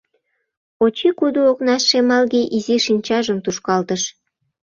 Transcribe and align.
Очи 0.83 1.09
кудо 1.19 1.41
окнаш 1.51 1.83
шемалге 1.89 2.41
изи 2.57 2.77
шинчажым 2.85 3.37
тушкалтыш. 3.45 4.03